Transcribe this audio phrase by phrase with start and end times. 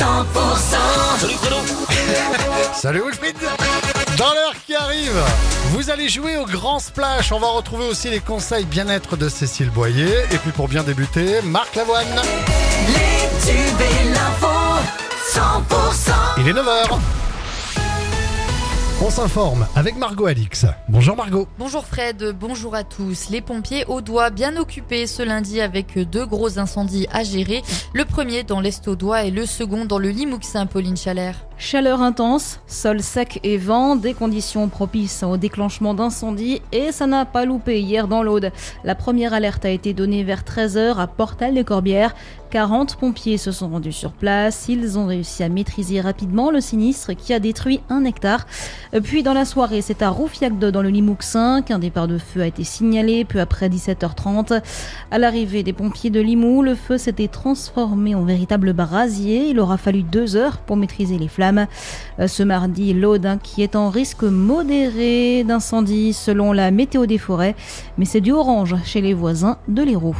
[0.00, 1.56] Salut Bruno
[2.72, 3.36] Salut Wilfried
[4.16, 5.22] Dans l'heure qui arrive,
[5.72, 7.32] vous allez jouer au Grand Splash.
[7.32, 10.24] On va retrouver aussi les conseils bien-être de Cécile Boyer.
[10.32, 12.06] Et puis pour bien débuter, Marc Lavoine.
[12.88, 14.46] Les tubes et l'info,
[15.34, 16.12] 100%.
[16.38, 17.19] Il est 9h.
[19.02, 20.66] On s'informe avec Margot Alix.
[20.90, 21.48] Bonjour Margot.
[21.58, 23.30] Bonjour Fred, bonjour à tous.
[23.30, 27.62] Les pompiers au doigt bien occupés ce lundi avec deux gros incendies à gérer.
[27.94, 31.46] Le premier dans l'Est au doigt et le second dans le Limousin, Pauline Chalère.
[31.56, 37.26] Chaleur intense, sol sec et vent, des conditions propices au déclenchement d'incendies et ça n'a
[37.26, 38.50] pas loupé hier dans l'Aude.
[38.82, 42.14] La première alerte a été donnée vers 13h à Portal-les-Corbières.
[42.50, 44.66] 40 pompiers se sont rendus sur place.
[44.68, 48.46] Ils ont réussi à maîtriser rapidement le sinistre qui a détruit un hectare.
[49.04, 51.16] Puis dans la soirée, c'est à Roufiac-2 dans le Limoux
[51.64, 54.62] qu'un départ de feu a été signalé peu après 17h30.
[55.12, 59.50] À l'arrivée des pompiers de Limoux, le feu s'était transformé en véritable brasier.
[59.50, 61.66] Il aura fallu deux heures pour maîtriser les flammes.
[62.26, 67.54] Ce mardi, l'Aude qui est en risque modéré d'incendie selon la météo des forêts,
[67.96, 70.16] mais c'est du orange chez les voisins de l'Hérault.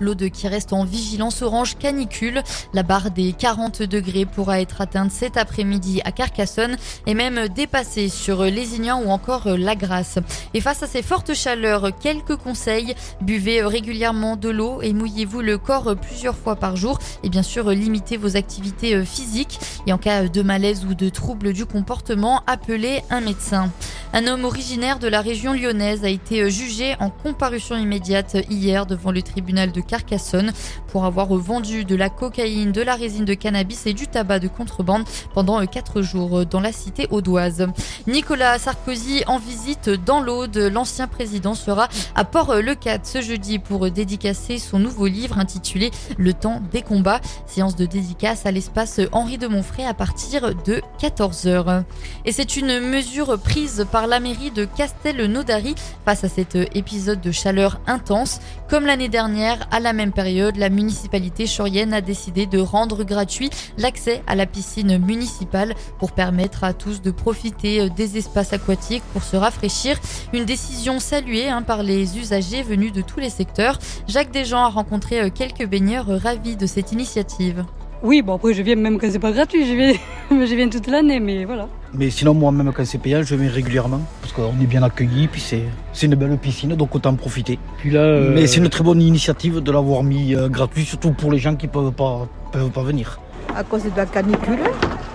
[0.00, 2.42] L'Aude qui reste en vigilance orange canicule.
[2.72, 8.08] La barre des 40 degrés pourra être atteinte cet après-midi à Carcassonne et même dépassée
[8.08, 10.18] sur Lézignan ou encore La Grasse.
[10.54, 12.94] Et face à ces fortes chaleurs, quelques conseils.
[13.20, 16.98] Buvez régulièrement de l'eau et mouillez-vous le corps plusieurs fois par jour.
[17.22, 19.58] Et bien sûr, limitez vos activités physiques.
[19.86, 23.70] Et en cas de malaise ou de troubles du comportement, appelez un médecin.
[24.12, 29.10] Un homme originaire de la région lyonnaise a été jugé en comparution immédiate hier devant
[29.10, 30.52] le tribunal de Carcassonne
[30.88, 34.48] pour avoir vendu de la cocaïne, de la résine de cannabis et du tabac de
[34.48, 37.66] contrebande pendant quatre jours dans la cité audoise.
[38.06, 40.56] Nicolas Sarkozy en visite dans l'Aude.
[40.56, 46.62] L'ancien président sera à Port-le-Cat ce jeudi pour dédicacer son nouveau livre intitulé Le temps
[46.72, 47.20] des combats.
[47.46, 51.84] Séance de dédicace à l'espace Henri de Montfray à partir de 14h.
[52.24, 57.32] Et c'est une mesure prise par la mairie de Castelnaudary face à cet épisode de
[57.32, 58.40] chaleur intense.
[58.68, 63.50] Comme l'année dernière, à la même période, la municipalité chorienne a décidé de rendre gratuit
[63.76, 69.22] l'accès à la piscine municipale pour permettre à tous de profiter des espaces aquatiques pour
[69.22, 70.00] se rafraîchir.
[70.32, 73.78] Une décision saluée hein, par les usagers venus de tous les secteurs.
[74.08, 77.66] Jacques Desjans a rencontré quelques baigneurs ravis de cette initiative.
[78.02, 79.92] Oui, bon après je viens même quand c'est pas gratuit, je viens,
[80.46, 81.66] je viens toute l'année, mais voilà.
[81.94, 85.28] Mais sinon moi même quand c'est payant, je viens régulièrement parce qu'on est bien accueillis,
[85.28, 85.62] puis c'est
[85.92, 87.58] c'est une belle piscine, donc autant en profiter.
[87.78, 91.12] Puis là, euh, Mais c'est une très bonne initiative de l'avoir mis euh, gratuit, surtout
[91.12, 93.18] pour les gens qui peuvent pas peuvent pas venir.
[93.56, 94.58] À cause de la canicule,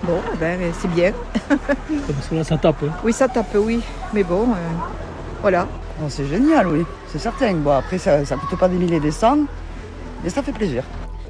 [0.02, 1.12] bon, eh ben, c'est bien.
[1.48, 2.82] parce que là ça tape.
[2.82, 2.90] hein.
[3.04, 3.80] Oui, ça tape, oui.
[4.12, 4.54] Mais bon, euh,
[5.40, 5.68] voilà.
[6.08, 7.54] C'est génial, oui, c'est certain.
[7.54, 9.38] Bon, après, ça ne coûte pas des milliers des cents,
[10.24, 10.82] mais ça fait plaisir.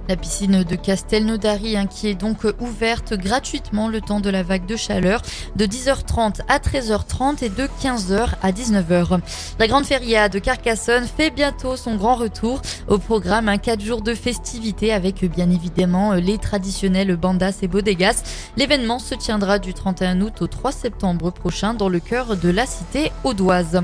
[0.09, 4.67] La piscine de Castelnaudary hein, qui est donc ouverte gratuitement le temps de la vague
[4.67, 5.23] de chaleur
[5.55, 9.21] de 10h30 à 13h30 et de 15h à 19h.
[9.61, 14.03] La grande feria de Carcassonne fait bientôt son grand retour au programme un 4 jours
[14.03, 18.25] de festivités avec bien évidemment les traditionnels bandas et bodegas.
[18.57, 22.67] L'événement se tiendra du 31 août au 3 septembre prochain dans le cœur de la
[22.67, 23.83] cité audoise.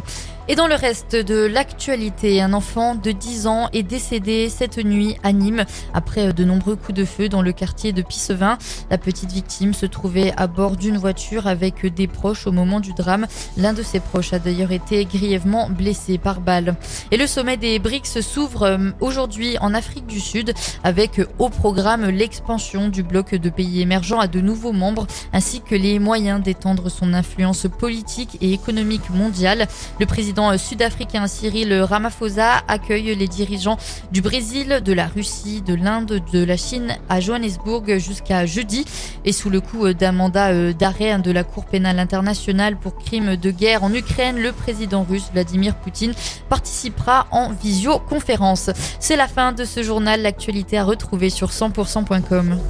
[0.50, 5.14] Et dans le reste de l'actualité, un enfant de 10 ans est décédé cette nuit
[5.22, 8.56] à Nîmes après de nombreux coups de feu dans le quartier de Pissevin.
[8.90, 12.94] La petite victime se trouvait à bord d'une voiture avec des proches au moment du
[12.94, 13.26] drame.
[13.58, 16.76] L'un de ses proches a d'ailleurs été grièvement blessé par balle.
[17.10, 22.88] Et le sommet des BRICS s'ouvre aujourd'hui en Afrique du Sud avec au programme l'expansion
[22.88, 27.12] du bloc de pays émergents à de nouveaux membres ainsi que les moyens d'étendre son
[27.12, 29.68] influence politique et économique mondiale.
[30.00, 30.06] Le
[30.38, 33.76] président sud-africain Cyril Ramaphosa accueille les dirigeants
[34.12, 38.84] du Brésil, de la Russie, de l'Inde, de la Chine à Johannesburg jusqu'à jeudi.
[39.24, 43.50] Et sous le coup d'un mandat d'arrêt de la Cour pénale internationale pour crimes de
[43.50, 46.14] guerre en Ukraine, le président russe Vladimir Poutine
[46.48, 48.70] participera en visioconférence.
[49.00, 50.22] C'est la fin de ce journal.
[50.22, 52.60] L'actualité à retrouver sur 100%.com.